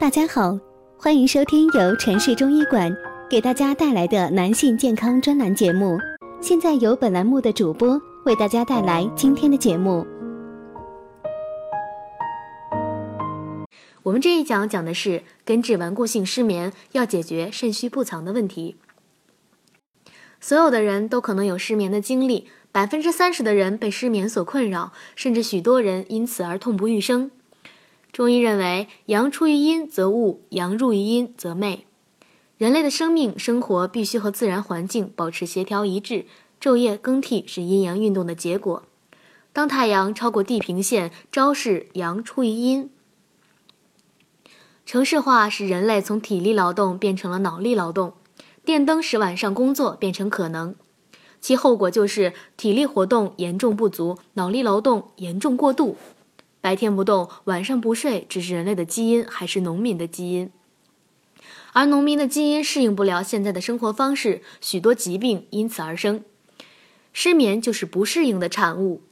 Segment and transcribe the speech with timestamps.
[0.00, 0.56] 大家好，
[0.96, 2.96] 欢迎收听由城市中医馆
[3.28, 5.98] 给大家带来的男性健康专栏节目。
[6.40, 10.06] 现在由本栏目的主播为大家带来今天的节目。
[14.04, 18.76] 我们这一讲讲的是根治顽固性失眠，要解决肾虚不藏的问题。
[20.40, 27.32] 所有的人都可能有失眠的经历，百分之三十的人被失眠所困扰，甚至许多人因此而痛不欲生。
[28.12, 31.80] 中医认为，阳出于阴则物，阳入于阴则寐。
[32.56, 36.26] 人类的生命生活必须和自然环境保持协调一致，
[36.60, 38.82] 昼夜更替是阴阳运动的结果。
[39.52, 42.90] 当太阳超过地平线，昭示阳出于阴。
[44.84, 48.14] 城市化使人类从体力劳动变成了脑力劳动，
[48.64, 50.74] 电灯使晚上工作变成可能，
[51.40, 55.96] 其后果就是体力活动严重不足，脑力劳动严重过度。
[56.60, 60.50] 白天不动，晚上不睡，只是人类的基因，还是农民的基因。
[61.72, 66.24] 而农民的基因适应不了现在的生活方式，许多疾病因此而生。
[67.12, 69.02] 失眠就是不适应的产物。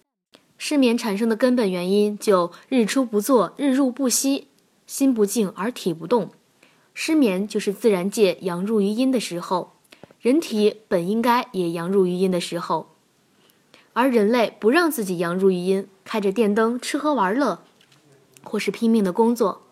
[0.59, 4.49] 失眠产生的根本原因就日出不作，日入不息。
[4.87, 6.31] 心不静而体不动，
[6.95, 9.73] 失眠就是自然界阳入于阴的时候，
[10.21, 12.95] 人体本应该也阳入于阴的时候，
[13.93, 17.59] 而人类不让自己阳入于阴，开着电灯吃喝玩乐，
[18.45, 19.63] 或是拼命的工作，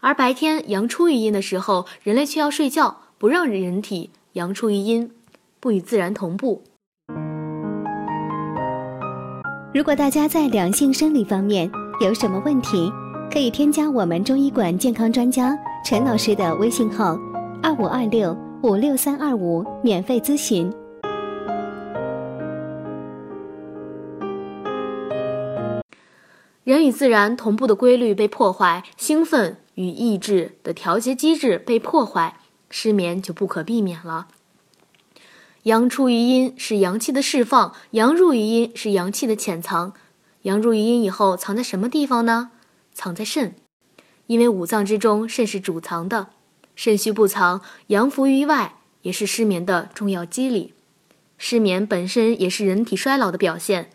[0.00, 5.10] 而白天阳出于阴的时候，人类却要睡觉，不让人体阳出于阴，
[5.58, 6.62] 不与自然同步。
[9.72, 11.70] 如果大家在两性生理方面
[12.02, 12.92] 有什么问题，
[13.32, 17.18] 可以添加我们中医馆健康专家陈老师的微信号：
[17.62, 20.70] 二五二六五六三二五，免费咨询。
[26.70, 32.36] 人与自然同步的规律被破坏，兴奋与抑制的调节机制被破坏，
[32.70, 34.28] 失眠就不可避免了。
[35.64, 39.94] 阳出于阴是阳气的释放，阳入于阴是阳气的潜藏。
[40.42, 42.52] 阳入于阴以后，藏在什么地方呢？
[42.94, 43.56] 藏在肾，
[44.28, 46.28] 因为五脏之中肾是主藏的，
[46.76, 50.74] 肾虚不藏，阳浮于外，也是失眠的重要机理。
[51.36, 53.90] 失眠本身也是人体衰老的表现，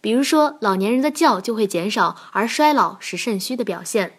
[0.00, 4.14] 比如说老年人的觉就会减少，而衰老是肾虚的表现。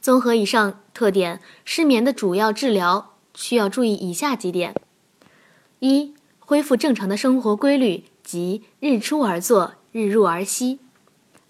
[0.00, 4.74] 综合以上特点，失眠的主要治疗需要注意以下几点：
[5.80, 10.78] 一、恢复正常的生活规律，即日出而作，日入而息；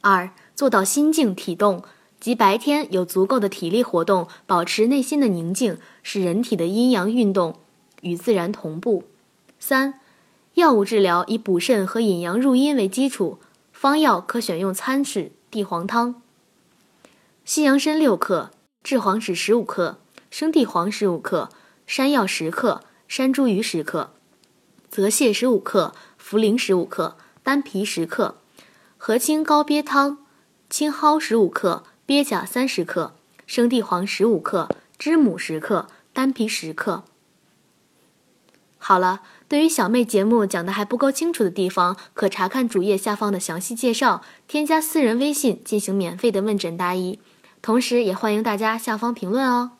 [0.00, 1.84] 二、做到心静体动，
[2.18, 7.60] 即白天有足够的体力活动，保持内心的宁静，使人体的阴阳运动
[8.02, 9.04] 与自然同步。
[9.60, 10.00] 三、
[10.54, 13.38] 药物治疗以补肾和引阳入阴为基础，
[13.72, 16.20] 方药可选用参使地黄汤。
[17.44, 18.50] 西洋参六克，
[18.82, 19.98] 炙黄芪十五克，
[20.30, 21.48] 生地黄十五克，
[21.86, 24.12] 山药十克，山茱萸十克，
[24.90, 28.36] 泽泻十五克，茯苓十五克，丹皮十克，
[28.98, 30.18] 和清高鳖汤。
[30.68, 34.68] 青蒿十五克，鳖甲三十克，生地黄十五克，
[34.98, 37.02] 知母十克，丹皮十克。
[38.90, 47.20] 好了，对于小妹节目讲的还不够清楚的地方，可查看主页下方的详细介绍，添加私人微信进行免费的问诊答疑，
[47.62, 49.70] 同时也欢迎大家下方评论哦。